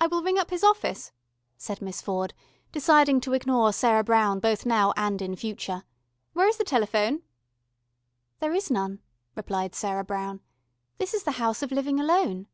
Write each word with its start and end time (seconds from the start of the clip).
"I 0.00 0.08
will 0.08 0.20
ring 0.24 0.36
up 0.36 0.50
his 0.50 0.64
office," 0.64 1.12
said 1.56 1.80
Miss 1.80 2.02
Ford, 2.02 2.34
deciding 2.72 3.20
to 3.20 3.34
ignore 3.34 3.72
Sarah 3.72 4.02
Brown 4.02 4.40
both 4.40 4.66
now 4.66 4.92
and 4.96 5.22
in 5.22 5.36
future. 5.36 5.84
"Where 6.32 6.48
is 6.48 6.56
the 6.56 6.64
telephone?" 6.64 7.22
"There 8.40 8.52
is 8.52 8.68
none," 8.68 8.98
replied 9.36 9.76
Sarah 9.76 10.02
Brown. 10.02 10.40
"This 10.98 11.14
is 11.14 11.22
the 11.22 11.38
House 11.38 11.62
of 11.62 11.70
Living 11.70 12.00
Alone." 12.00 12.48